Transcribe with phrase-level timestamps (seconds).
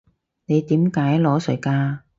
[0.47, 1.99] 你點解裸睡㗎？